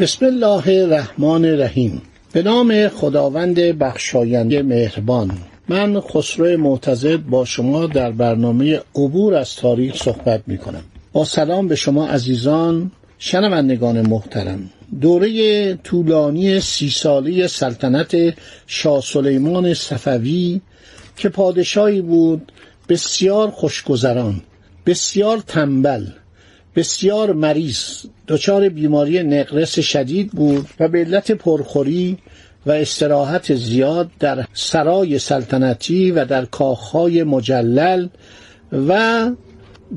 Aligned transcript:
بسم 0.00 0.26
الله 0.26 0.68
الرحمن 0.68 1.44
الرحیم. 1.44 2.02
به 2.32 2.42
نام 2.42 2.88
خداوند 2.88 3.60
بخشاینده 3.60 4.62
مهربان. 4.62 5.30
من 5.68 6.00
خسرو 6.00 6.56
معتزد 6.56 7.16
با 7.16 7.44
شما 7.44 7.86
در 7.86 8.10
برنامه 8.10 8.80
عبور 8.94 9.34
از 9.34 9.56
تاریخ 9.56 9.96
صحبت 9.96 10.42
می 10.46 10.58
کنم 10.58 10.82
با 11.12 11.24
سلام 11.24 11.68
به 11.68 11.76
شما 11.76 12.08
عزیزان 12.08 12.90
شنوندگان 13.18 14.06
محترم. 14.06 14.70
دوره 15.00 15.74
طولانی 15.74 16.60
سی 16.60 16.90
سالی 16.90 17.48
سلطنت 17.48 18.16
شاه 18.66 19.00
سلیمان 19.00 19.74
صفوی 19.74 20.60
که 21.16 21.28
پادشاهی 21.28 22.00
بود 22.00 22.52
بسیار 22.88 23.50
خوشگذران 23.50 24.40
بسیار 24.86 25.38
تنبل 25.46 26.06
بسیار 26.76 27.32
مریض. 27.32 28.04
دچار 28.28 28.68
بیماری 28.68 29.22
نقرس 29.22 29.78
شدید 29.78 30.30
بود 30.30 30.66
و 30.80 30.88
به 30.88 30.98
علت 30.98 31.32
پرخوری 31.32 32.18
و 32.66 32.70
استراحت 32.70 33.54
زیاد 33.54 34.10
در 34.18 34.44
سرای 34.52 35.18
سلطنتی 35.18 36.10
و 36.10 36.24
در 36.24 36.44
کاخهای 36.44 37.22
مجلل 37.22 38.08
و 38.88 39.30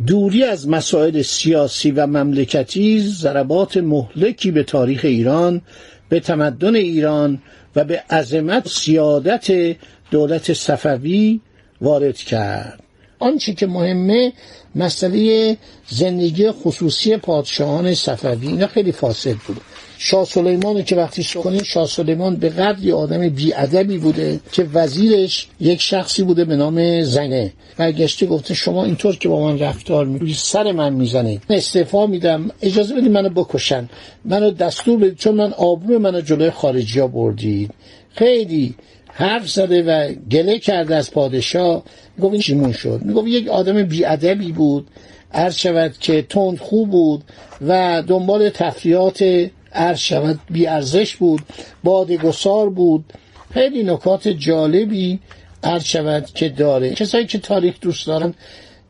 دوری 0.08 0.44
از 0.44 0.70
مسائل 0.70 1.22
سیاسی 1.22 1.92
و 1.92 2.08
مملکتی 2.08 3.00
ضربات 3.00 3.78
مهلکی 3.78 4.52
به 4.52 4.64
تاریخ 4.64 5.02
ایران 5.04 5.62
به 6.10 6.20
تمدن 6.20 6.76
ایران 6.76 7.42
و 7.76 7.84
به 7.84 8.04
عظمت 8.10 8.68
سیادت 8.68 9.76
دولت 10.12 10.54
صفوی 10.54 11.40
وارد 11.82 12.18
کرد. 12.18 12.83
آنچه 13.24 13.54
که 13.54 13.68
مهمه 13.68 14.34
مسئله 14.76 15.58
زندگی 15.90 16.52
خصوصی 16.52 17.18
پادشاهان 17.18 17.94
صفوی. 17.94 18.48
اینا 18.48 18.68
خیلی 18.68 18.92
فاسد 18.92 19.36
بود. 19.48 19.62
شاه 19.98 20.26
سلیمان 20.26 20.84
که 20.84 20.96
وقتی 20.96 21.24
کنیم 21.44 21.64
شاه 21.64 21.88
سلیمان 21.88 22.36
به 22.36 22.50
قدری 22.50 22.92
آدم 22.92 23.30
بیادبی 23.30 23.98
بوده 23.98 24.40
که 24.52 24.64
وزیرش 24.74 25.48
یک 25.60 25.82
شخصی 25.82 26.24
بوده 26.24 26.46
به 26.46 26.56
نام 26.56 27.04
زنه. 27.04 27.54
برگشته 27.78 28.26
گفته 28.26 28.54
شما 28.54 28.86
اینطور 28.86 29.16
که 29.16 29.30
با 29.30 29.40
من 29.40 29.60
رفتار 29.60 30.06
می‌کنید 30.06 30.36
سر 30.36 30.72
من 30.72 30.94
می‌زنید 30.94 31.42
استعفا 31.50 32.08
میدم. 32.08 32.52
اجازه 32.62 32.96
بدید 32.96 33.12
منو 33.12 33.30
بکشن. 33.30 33.90
منو 34.26 34.52
دستور 34.52 35.00
بدید. 35.00 35.18
چون 35.18 35.36
من 35.36 35.54
آبرو 35.54 36.00
منو 36.00 36.22
جلوی 36.22 36.50
خارجی 36.50 37.00
ها 37.00 37.08
بردید. 37.08 37.72
خیلی 38.16 38.76
حرف 39.14 39.50
زده 39.50 39.84
و 39.84 40.14
گله 40.32 40.60
کرده 40.60 40.96
از 40.96 41.12
پادشاه. 41.12 41.84
می‌گفت 42.18 42.34
این 42.34 42.42
چیمون 42.42 42.72
شد؟ 42.72 43.02
می‌گفت 43.04 43.28
یک 43.28 43.48
آدم 43.48 43.84
بیادبی 43.84 44.52
بود. 44.52 44.88
عرض 45.34 45.56
شود 45.56 45.94
که 46.00 46.22
تند 46.22 46.60
خوب 46.60 46.90
بود 46.90 47.24
و 47.68 48.04
دنبال 48.08 48.50
تفریات 48.50 49.50
عرض 49.74 50.00
شود 50.00 50.40
بیارزش 50.50 51.16
بود 51.16 51.42
بادگسار 51.84 52.70
بود. 52.70 53.06
خیلی 53.54 53.84
نکات 53.84 54.28
جالبی 54.28 55.20
عرض 55.64 55.84
شود 55.84 56.26
که 56.26 56.50
داره. 56.50 56.94
کسایی 56.94 57.26
که 57.26 57.38
تاریخ 57.38 57.76
دوست 57.82 58.08
دارن 58.08 58.34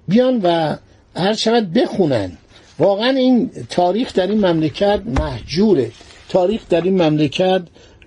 بیان 0.07 0.39
و 0.43 0.75
عرض 1.15 1.39
شود 1.39 1.73
بخونن. 1.73 2.31
واقعا 2.79 3.09
این 3.09 3.51
تاریخ 3.69 4.13
در 4.13 4.27
این 4.27 4.45
مملکت 4.45 5.01
محجوره. 5.19 5.91
تاریخ 6.29 6.61
در 6.69 6.81
این 6.81 7.01
مملکت 7.01 7.61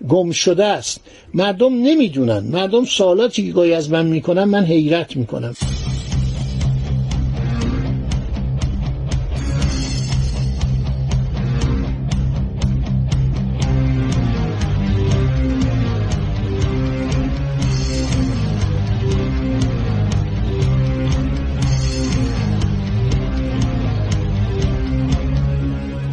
گم 0.08 0.30
شده 0.30 0.64
است. 0.64 1.00
مردم 1.34 1.74
نمی‌دونن. 1.74 2.38
مردم 2.38 2.84
سوالاتی 2.84 3.46
که 3.46 3.52
گاهی 3.52 3.74
از 3.74 3.90
من 3.90 4.06
می‌کنن 4.06 4.44
من 4.44 4.64
حیرت 4.64 5.16
می‌کنم. 5.16 5.54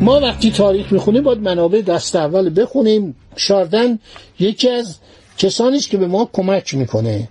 ما 0.04 0.20
وقتی 0.20 0.52
تاریخ 0.52 0.94
می‌خونیم 0.94 1.24
باید 1.24 1.40
منابع 1.40 1.82
دست 1.82 2.16
اول 2.16 2.62
بخونیم. 2.62 3.16
شاردن 3.36 4.00
یکی 4.40 4.70
از 4.70 4.98
کسانی 5.38 5.80
که 5.80 5.98
به 5.98 6.08
ما 6.08 6.30
کمک 6.34 6.74
می‌کنه. 6.74 7.30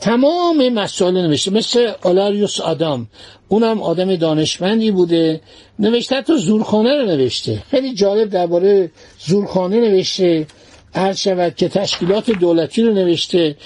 تمام 0.00 0.68
مسائل 0.68 1.14
نوشته. 1.14 1.50
مثل 1.50 1.92
آلاریوس 2.02 2.60
آدام. 2.60 3.06
اونم 3.48 3.82
آدم 3.82 4.16
دانشمندی 4.16 4.90
بوده. 4.90 5.40
نوشته 5.78 6.22
تو 6.22 6.36
زورخانه 6.36 6.96
رو 6.96 7.06
نوشته. 7.06 7.62
خیلی 7.70 7.94
جالب 7.94 8.30
درباره 8.30 8.90
زورخانه 9.26 9.80
نوشته. 9.80 10.46
هر 10.94 11.12
شود 11.12 11.54
که 11.54 11.68
تشکیلات 11.68 12.30
دولتی 12.30 12.82
رو 12.82 12.92
نوشته. 12.92 13.56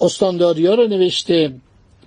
استانداری 0.00 0.66
رو 0.66 0.86
نوشته. 0.88 1.52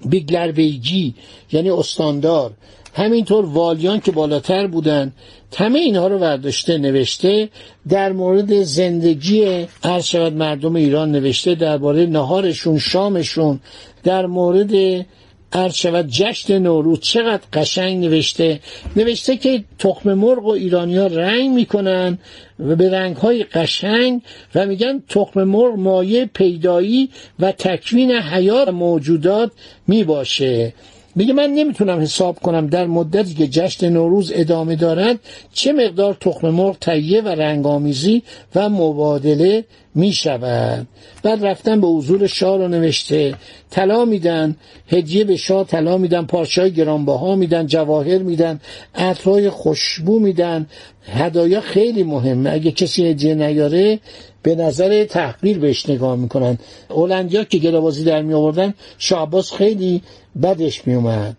بیگلر 0.05 0.51
بیگی 0.51 1.13
یعنی 1.51 1.69
استاندار. 1.69 2.51
همینطور 2.93 3.45
والیان 3.45 3.99
که 3.99 4.11
بالاتر 4.11 4.67
بودن 4.67 5.11
همه 5.57 5.79
اینها 5.79 6.07
رو 6.07 6.19
برداشته 6.19 6.77
نوشته 6.77 7.49
در 7.89 8.11
مورد 8.11 8.63
زندگی 8.63 9.67
هر 9.83 10.01
شود 10.01 10.33
مردم 10.33 10.75
ایران 10.75 11.11
نوشته 11.11 11.55
درباره 11.55 12.05
نهارشون 12.05 12.79
شامشون 12.79 13.59
در 14.03 14.25
مورد 14.25 15.05
عرض 15.53 15.75
شود 15.75 16.07
جشن 16.07 16.59
نوروز 16.59 16.99
چقدر 16.99 17.41
قشنگ 17.53 18.05
نوشته. 18.05 18.59
نوشته 18.95 19.37
که 19.37 19.63
تخم 19.79 20.13
مرغ 20.13 20.45
و 20.45 20.49
ایرانی 20.49 20.97
ها 20.97 21.07
رنگ 21.07 21.49
می‌کنن 21.49 22.17
و 22.59 22.75
به 22.75 22.89
رنگ 22.89 23.15
های 23.15 23.43
قشنگ 23.43 24.21
و 24.55 24.65
میگن 24.65 25.03
تخم 25.09 25.43
مرغ 25.43 25.75
مایه 25.75 26.25
پیدایی 26.25 27.09
و 27.39 27.51
تکوین 27.51 28.11
حیات 28.11 28.67
موجودات 28.67 29.51
می‌باشه. 29.87 30.73
میگه 31.15 31.33
من 31.33 31.49
نمی‌تونم 31.49 31.99
حساب 31.99 32.39
کنم 32.39 32.67
در 32.67 32.87
مدتی 32.87 33.33
که 33.33 33.47
جشن 33.47 33.89
نوروز 33.89 34.31
ادامه 34.35 34.75
دارد 34.75 35.19
چه 35.53 35.73
مقدار 35.73 36.13
تخم 36.13 36.49
مرغ 36.49 36.77
تهیه 36.79 37.21
و 37.21 37.27
رنگامیزی 37.27 38.23
و 38.55 38.69
مبادله 38.69 39.65
می 39.95 40.13
شود 40.13 40.87
بعد 41.23 41.45
رفتن 41.45 41.81
به 41.81 41.87
حضور 41.87 42.27
شاه 42.27 42.57
رو 42.57 42.67
نوشته 42.67 43.35
طلا 43.69 44.05
میدن 44.05 44.55
هدیه 44.87 45.23
به 45.23 45.35
شاه 45.35 45.67
طلا 45.67 45.97
میدن 45.97 46.25
پارچه 46.25 46.69
گرانبها 46.69 47.35
میدن 47.35 47.67
جواهر 47.67 48.17
میدن 48.17 48.59
عطرهای 48.95 49.49
خوشبو 49.49 50.19
میدن. 50.19 50.67
هدایا 51.05 51.61
خیلی 51.61 52.03
مهمه. 52.03 52.51
اگه 52.51 52.71
کسی 52.71 53.07
هدیه 53.07 53.35
نیاره 53.35 53.99
به 54.43 54.55
نظر 54.55 55.03
تحقیر 55.03 55.59
بهش 55.59 55.89
نگاه 55.89 56.15
می‌کنن. 56.15 56.57
هلندیا 56.89 57.43
که 57.43 57.57
گلابازی 57.57 58.03
در 58.03 58.21
می 58.21 58.33
آوردن 58.33 58.73
شعباس 58.97 59.53
خیلی 59.53 60.01
بدش 60.43 60.87
می 60.87 60.93
اومد 60.93 61.37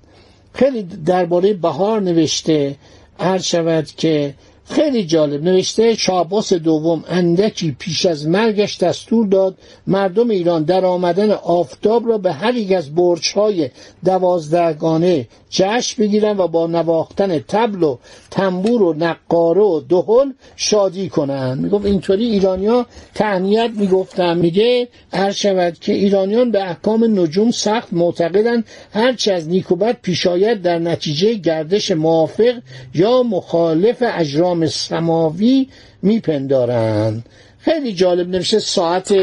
خیلی 0.54 0.82
درباره 0.82 1.52
بهار 1.52 2.00
نوشته 2.00 2.76
هر 3.18 3.38
شود 3.38 3.86
که 3.86 4.34
خیلی 4.68 5.04
جالب. 5.04 5.44
نوشته 5.44 5.94
شعباس 5.94 6.52
دوم 6.52 7.04
اندکی 7.08 7.76
پیش 7.78 8.06
از 8.06 8.28
مرگش 8.28 8.78
دستور 8.78 9.26
داد 9.26 9.58
مردم 9.86 10.30
ایران 10.30 10.62
در 10.62 10.84
آمدن 10.84 11.30
آفتاب 11.30 12.08
را 12.08 12.18
به 12.18 12.32
هر 12.32 12.54
یک 12.54 12.72
از 12.72 12.94
برج‌های 12.94 13.70
دوازدهگانه 14.04 15.28
جشن 15.50 16.02
بگیرن 16.02 16.36
و 16.36 16.48
با 16.48 16.66
نواختن 16.66 17.38
تبل 17.38 17.82
و 17.82 17.96
تنبور 18.30 18.82
و 18.82 18.94
نقاره 18.98 19.62
و 19.62 19.80
دهل 19.80 20.32
شادی 20.56 21.08
کنند. 21.08 21.60
می‌گفت 21.60 21.86
اینطوری 21.86 22.24
ایرانیا 22.24 22.86
تهنیت 23.14 23.70
می‌گفتن. 23.76 24.38
میگه 24.38 24.88
هر 25.12 25.30
شود 25.30 25.78
که 25.78 25.92
ایرانیان 25.92 26.50
به 26.50 26.62
احکام 26.62 27.20
نجوم 27.20 27.50
سخت 27.50 27.92
معتقدن 27.92 28.64
هرچی 28.92 29.30
از 29.30 29.48
نیکوبت 29.48 30.02
پیشاید 30.02 30.62
در 30.62 30.78
نتیجه 30.78 31.34
گردش 31.34 31.90
موافق 31.90 32.54
یا 32.94 33.22
مخالف 33.22 34.02
اجرام 34.06 34.53
سماوی 34.66 35.68
میپندارند. 36.02 37.24
خیلی 37.58 37.92
جالب 37.92 38.28
نوشته 38.28 38.58
ساعت 38.58 39.14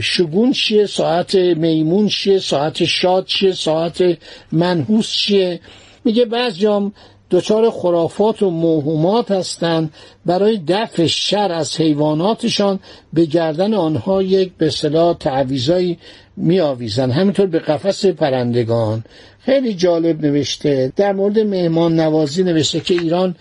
شگون 0.00 0.52
چیه 0.52 0.86
ساعت 0.86 1.34
میمون 1.34 2.08
چیه 2.08 2.38
ساعت 2.38 2.84
شاد 2.84 3.26
چیه 3.26 3.52
ساعت 3.52 4.18
منحوس 4.52 5.10
چیه. 5.12 5.60
میگه 6.04 6.24
بعض 6.24 6.58
جام 6.58 6.92
دچار 7.30 7.70
خرافات 7.70 8.42
و 8.42 8.50
موهومات 8.50 9.30
هستند 9.30 9.94
برای 10.26 10.60
دفع 10.68 11.06
شر 11.06 11.52
از 11.52 11.76
حیواناتشان 11.76 12.80
به 13.12 13.24
گردن 13.24 13.74
آنها 13.74 14.22
یک 14.22 14.52
به 14.58 14.66
اصطلاح 14.66 15.16
تعویضایی 15.16 15.98
میآویزند. 16.36 17.12
همینطور 17.12 17.46
به 17.46 17.58
قفس 17.58 18.06
پرندگان. 18.06 19.04
خیلی 19.44 19.74
جالب 19.74 20.26
نوشته. 20.26 20.92
در 20.96 21.12
مورد 21.12 21.38
مهمان 21.38 22.00
نوازی 22.00 22.42
نوشته 22.42 22.80
که 22.80 22.94
ایران 22.94 23.34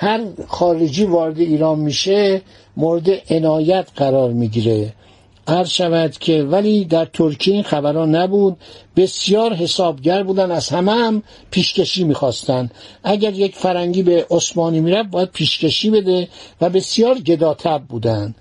هر 0.00 0.20
خارجی 0.48 1.04
وارد 1.04 1.38
ایران 1.38 1.78
میشه 1.78 2.42
مورد 2.76 3.32
عنایت 3.32 3.88
قرار 3.96 4.30
می‌گیره. 4.32 4.92
عرض 5.46 5.68
شود 5.68 6.12
که 6.18 6.42
ولی 6.42 6.84
در 6.84 7.04
ترکیه 7.04 7.54
این 7.54 7.62
خبران 7.62 8.14
نبود. 8.14 8.56
بسیار 8.96 9.54
حسابگر 9.54 10.22
بودن 10.22 10.50
از 10.50 10.68
همه 10.68 10.92
هم 10.92 11.22
پیشکشی 11.50 12.04
می‌خواستند 12.04 12.70
اگر 13.04 13.32
یک 13.32 13.56
فرنگی 13.56 14.02
به 14.02 14.26
عثمانی 14.30 14.80
می‌رفت 14.80 15.10
باید 15.10 15.28
پیشکشی 15.28 15.90
بده 15.90 16.28
و 16.60 16.70
بسیار 16.70 17.18
گداتب 17.18 17.82
بودند 17.88 18.34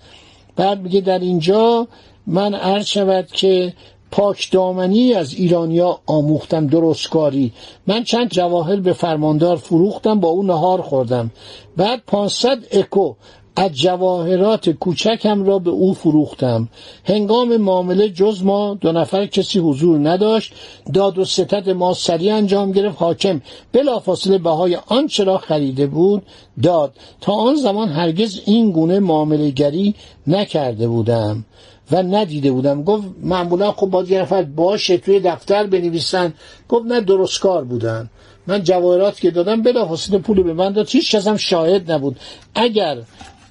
بعد 0.56 0.82
میگه 0.82 1.02
در 1.02 1.20
اینجا 1.20 1.88
من 2.28 2.54
عرض 2.54 2.86
شود 2.86 3.28
که 3.28 3.74
پاک 4.12 4.52
دامنی 4.52 5.14
از 5.14 5.34
ایرانیا 5.34 6.00
آموختم 6.06 6.68
درستکاری. 6.68 7.54
من 7.88 8.04
چند 8.04 8.30
جواهر 8.30 8.76
به 8.76 8.94
فرماندار 8.94 9.58
فروختم 9.58 10.20
با 10.20 10.28
اون 10.30 10.46
نهار 10.46 10.82
خوردم. 10.82 11.32
بعد 11.78 12.02
500 12.08 12.58
اکو 12.72 13.14
از 13.60 13.72
جواهرات 13.72 14.70
کوچکم 14.70 15.44
را 15.44 15.60
به 15.60 15.70
او 15.70 15.94
فروختم. 15.94 16.68
هنگام 17.06 17.58
معامله 17.58 18.10
جز 18.10 18.44
ما 18.44 18.78
دو 18.82 18.92
نفر 18.92 19.26
کسی 19.26 19.60
حضور 19.60 20.10
نداشت. 20.10 20.54
داد 20.94 21.18
و 21.18 21.26
ستت 21.26 21.68
ما 21.68 21.94
سریع 21.94 22.36
انجام 22.36 22.72
گرفت. 22.72 22.98
حاکم 23.02 23.42
بلافاصله 23.72 24.38
بهای 24.38 24.78
آنچه 24.88 25.24
را 25.24 25.38
خریده 25.38 25.88
بود 25.88 26.24
داد. 26.64 26.94
تا 27.22 27.34
آن 27.34 27.56
زمان 27.56 27.90
هرگز 27.90 28.42
این 28.46 28.72
گونه 28.72 29.00
معامله 29.00 29.50
گری 29.50 29.96
نکرده 30.28 30.88
بودم. 30.88 31.46
و 31.92 32.04
ندیده 32.04 32.52
بودم. 32.52 32.84
گفت 32.84 33.04
معمولا 33.22 33.72
خب 33.72 33.88
باید 33.88 34.12
یه 34.12 34.22
نفر 34.22 34.44
باشه 34.44 34.98
توی 34.98 35.20
دفتر 35.20 35.68
بنویسن. 35.68 36.34
گفت 36.70 36.86
نه 36.86 37.02
درستکار 37.02 37.64
بودن. 37.64 38.10
من 38.48 38.64
جواهرات 38.64 39.20
که 39.20 39.32
دادم 39.32 39.62
بلافاصله 39.62 40.18
پول 40.18 40.44
به 40.44 40.54
من 40.54 40.74
داد. 40.74 40.90
هیچ 40.90 41.16
کس 41.16 41.28
شاهد 41.28 41.92
نبود. 41.92 42.20
اگر 42.56 42.98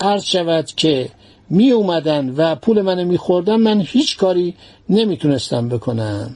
عرض 0.00 0.24
شود 0.24 0.66
که 0.66 1.08
می 1.50 1.70
اومدن 1.70 2.34
و 2.36 2.54
پول 2.54 2.82
منو 2.82 3.04
میخوردن 3.04 3.56
من 3.56 3.80
هیچ 3.80 4.16
کاری 4.16 4.54
نمی‌تونستم 4.88 5.68
بکنم. 5.68 6.34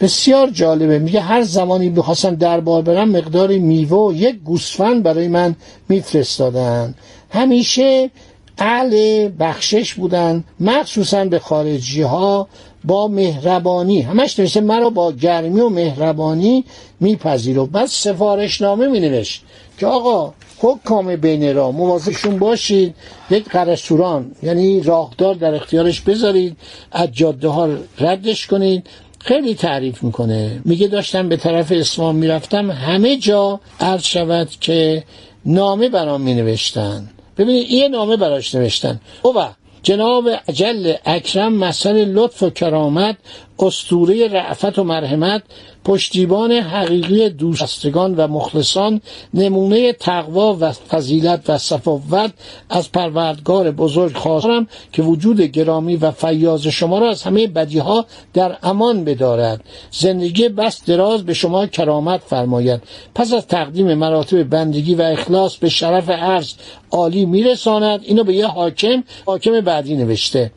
بسیار 0.00 0.50
جالبه. 0.50 0.98
میگه 0.98 1.20
هر 1.20 1.42
زمانی 1.42 1.90
بخواستم 1.90 2.34
دربار 2.34 2.82
برم 2.82 3.08
مقداری 3.08 3.58
میوه 3.58 3.98
و 3.98 4.12
یک 4.12 4.36
گوسفند 4.36 5.02
برای 5.02 5.28
من 5.28 5.56
میفرستادن. 5.88 6.94
همیشه 7.30 8.10
اهل 8.58 9.30
بخشش 9.38 9.94
بودن 9.94 10.44
مخصوصا 10.60 11.24
به 11.24 11.38
خارجی 11.38 12.02
ها 12.02 12.48
با 12.84 13.08
مهربانی. 13.08 14.00
همش 14.00 14.38
نوشته 14.38 14.60
مرا 14.60 14.90
با 14.90 15.12
گرمی 15.12 15.60
و 15.60 15.68
مهربانی 15.68 16.64
میپذیر 17.00 17.58
و 17.58 17.66
بعد 17.66 17.86
سفارشنامه 17.86 18.86
مینوشت 18.88 19.42
که 19.78 19.86
آقا 19.86 20.32
حکام 20.58 21.16
بین 21.16 21.54
را 21.54 21.70
مواظبشون 21.70 22.38
باشید. 22.38 22.94
یک 23.30 23.48
قرسوران 23.48 24.32
یعنی 24.42 24.80
راهدار 24.80 25.34
در 25.34 25.54
اختیارش 25.54 26.00
بذارید. 26.00 26.56
از 26.92 27.08
جاده 27.12 27.48
ها 27.48 27.68
ردش 27.98 28.46
کنید. 28.46 28.86
خیلی 29.20 29.54
تعریف 29.54 30.02
می‌کنه. 30.02 30.60
میگه 30.64 30.86
داشتم 30.86 31.28
به 31.28 31.36
طرف 31.36 31.72
اسلام 31.72 32.16
می‌رفتم 32.16 32.70
همه 32.70 33.16
جا 33.16 33.60
عرض 33.80 34.02
شود 34.02 34.48
که 34.60 35.04
نامه 35.44 35.88
برام 35.88 36.20
مینوشتن. 36.20 37.10
ببینید 37.38 37.70
یه 37.70 37.88
نامه 37.88 38.16
براش 38.16 38.54
نوشتن. 38.54 39.00
او 39.22 39.34
جناب 39.82 40.28
اجل 40.48 40.92
اکرم 41.04 41.52
مثل 41.52 42.04
لطف 42.04 42.42
و 42.42 42.50
کرامت 42.50 43.16
استوره 43.62 44.28
رعفت 44.28 44.78
و 44.78 44.84
مرحمت 44.84 45.42
پشتیبان 45.84 46.52
حقیقی 46.52 47.28
دوستگان 47.28 48.14
و 48.14 48.26
مخلصان 48.26 49.00
نمونه 49.34 49.92
تقوا 49.92 50.56
و 50.60 50.72
فضیلت 50.72 51.50
و 51.50 51.58
صفوت 51.58 52.32
از 52.70 52.92
پروردگار 52.92 53.70
بزرگ 53.70 54.16
خواستم 54.16 54.66
که 54.92 55.02
وجود 55.02 55.40
گرامی 55.40 55.96
و 55.96 56.10
فیاض 56.10 56.66
شما 56.66 56.98
را 56.98 57.08
از 57.08 57.22
همه 57.22 57.46
بدیها 57.46 58.06
در 58.34 58.56
امان 58.62 59.04
بدارد. 59.04 59.64
زندگی 59.90 60.48
بس 60.48 60.84
دراز 60.84 61.24
به 61.24 61.34
شما 61.34 61.66
کرامت 61.66 62.20
فرماید. 62.26 62.82
پس 63.14 63.32
از 63.32 63.46
تقدیم 63.46 63.94
مراتب 63.94 64.42
بندگی 64.42 64.94
و 64.94 65.02
اخلاص 65.02 65.56
به 65.56 65.68
شرف 65.68 66.10
عرض 66.10 66.52
عالی 66.90 67.26
میرساند. 67.26 68.00
اینو 68.02 68.24
به 68.24 68.34
یه 68.34 68.46
حاکم 68.46 69.04
حاکم 69.26 69.60
بعدی 69.60 69.96
نوشته. 69.96 70.50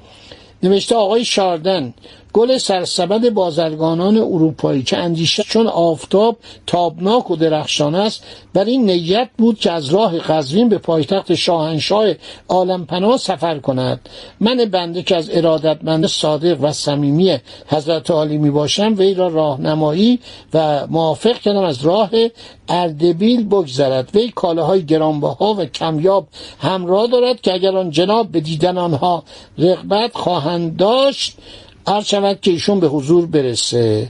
نوشته 0.64 0.96
آقای 0.96 1.26
شاردن 1.26 1.94
گل 2.34 2.58
سرسبد 2.58 3.30
بازرگانان 3.30 4.18
اروپایی 4.18 4.84
که 4.84 4.98
اندیشه 4.98 5.44
چون 5.44 5.68
آفتاب 5.68 6.38
تابناک 6.68 7.32
و 7.32 7.36
درخشان 7.36 7.96
است 7.96 8.24
بر 8.54 8.66
این 8.66 8.86
نیت 8.86 9.30
بود 9.38 9.60
که 9.60 9.72
از 9.72 9.90
راه 9.90 10.20
قزوین 10.20 10.70
به 10.70 10.78
پایتخت 10.78 11.34
شاهنشاه 11.34 12.14
عالم 12.50 12.86
پناه 12.86 13.18
سفر 13.18 13.60
کند. 13.60 14.10
من 14.40 14.66
بنده 14.66 15.04
که 15.04 15.16
از 15.16 15.30
ارادتمند 15.34 16.08
صادق 16.08 16.58
و 16.62 16.72
صمیمی 16.72 17.38
حضرت 17.68 18.12
عالی 18.12 18.38
می 18.38 18.52
باشم 18.52 18.96
وی 18.98 19.14
را 19.14 19.28
راهنمایی 19.28 20.20
و 20.54 20.88
موافق 20.88 21.40
کردم 21.40 21.64
از 21.64 21.86
راه 21.86 22.10
اردبیل 22.70 23.48
بگذرد. 23.48 24.10
وی 24.16 24.32
کالاهای 24.36 24.86
گرانبها 24.86 25.54
و 25.54 25.66
کمیاب 25.66 26.28
همراه 26.60 27.08
دارد 27.08 27.42
که 27.42 27.54
اگر 27.54 27.78
آن 27.78 27.92
جناب 27.92 28.32
به 28.32 28.40
دیدن 28.40 28.78
آنها 28.78 29.24
رغبت 29.58 30.12
خواهند 30.14 30.78
داشت 30.78 31.38
عرض 31.88 32.06
شود 32.06 32.40
که 32.42 32.52
ایشون 32.52 32.80
به 32.80 32.88
حضور 32.88 33.26
برسه. 33.26 34.10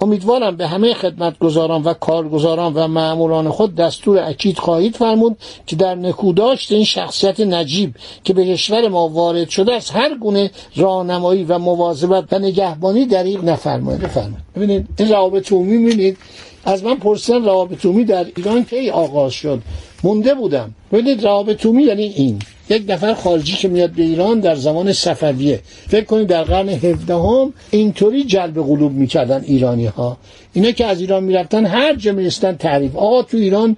امیدوارم 0.00 0.56
به 0.56 0.66
همه 0.66 0.94
خدمتگزاران 0.94 1.82
و 1.82 1.94
کارگزاران 1.94 2.74
و 2.74 2.88
معمولان 2.88 3.48
خود 3.48 3.74
دستور 3.74 4.18
اکید 4.18 4.58
خواهید 4.58 4.96
فرمود 4.96 5.36
که 5.66 5.76
در 5.76 5.94
نکوداشت 5.94 6.72
این 6.72 6.84
شخصیت 6.84 7.40
نجیب 7.40 7.94
که 8.24 8.34
به 8.34 8.44
کشور 8.44 8.88
ما 8.88 9.08
وارد 9.08 9.48
شده 9.48 9.74
از 9.74 9.90
هر 9.90 10.18
گونه 10.18 10.50
راهنمایی 10.76 11.44
و 11.44 11.58
مواظبت 11.58 12.32
و 12.32 12.38
نگهبانی 12.38 13.06
دریغ 13.06 13.44
نفرمایید 13.44 14.02
بفرمایید. 14.02 14.44
ببینید 14.56 14.88
این 14.98 15.08
روابط 15.08 15.52
عمومی 15.52 15.76
می‌بینید 15.76 16.18
از 16.64 16.84
من 16.84 16.94
پرسیدن 16.94 17.44
روابط 17.44 17.86
عمومی 17.86 18.04
در 18.04 18.26
ایران 18.36 18.64
کی 18.64 18.90
آغاز 18.90 19.32
شد؟ 19.32 19.62
مونده 20.02 20.34
بودم. 20.34 20.74
ببینید 20.92 21.24
روابط 21.24 21.66
عمومی 21.66 21.82
یعنی 21.82 22.02
این. 22.02 22.38
یک 22.68 22.84
نفر 22.88 23.14
خارجی 23.14 23.52
که 23.52 23.68
میاد 23.68 23.90
به 23.90 24.02
ایران 24.02 24.40
در 24.40 24.54
زمان 24.54 24.92
صفویه. 24.92 25.60
فکر 25.88 26.04
کنید 26.04 26.26
در 26.26 26.42
قرن 26.42 26.68
17 26.68 27.14
هم 27.14 27.52
اینطوری 27.70 28.24
جلب 28.24 28.54
قلوب 28.54 28.92
می‌کردن 28.92 29.42
ایرانی 29.44 29.86
ها 29.86 30.16
اینا 30.52 30.70
که 30.70 30.86
از 30.86 31.00
ایران 31.00 31.24
می‌رفتن 31.24 31.66
هر 31.66 31.94
جا 31.94 32.12
میرستن 32.12 32.56
تعریف. 32.56 32.96
آقا 32.96 33.22
تو 33.22 33.36
ایران 33.36 33.76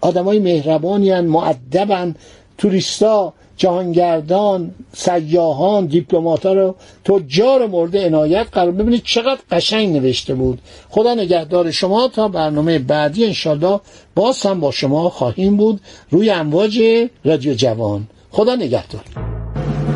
آدمای 0.00 0.38
مهربانی 0.38 1.10
هن 1.10 2.14
توریستا 2.58 3.32
جهانگردان 3.56 4.74
سیاهان 4.92 5.86
دیپلمات‌ها 5.86 6.52
رو 6.52 6.74
تجار 7.04 7.66
مورد 7.66 7.96
عنایت 7.96 8.46
قرار 8.52 8.70
ببینید 8.70 9.02
چقدر 9.04 9.40
قشنگ 9.50 9.96
نوشته 9.96 10.34
بود. 10.34 10.58
خدا 10.88 11.14
نگهدار 11.14 11.70
شما. 11.70 12.08
تا 12.08 12.28
برنامه 12.28 12.78
بعدی 12.78 13.24
انشالله 13.24 13.80
باز 14.14 14.42
هم 14.42 14.60
با 14.60 14.70
شما 14.70 15.10
خواهیم 15.10 15.56
بود. 15.56 15.80
روی 16.10 16.30
امواج 16.30 16.82
رادیو 17.24 17.54
جوان. 17.54 18.06
خدا 18.38 18.54
نگهدار. 18.54 19.04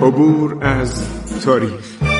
عبور 0.02 0.64
از 0.64 1.02
تاریخ. 1.44 2.11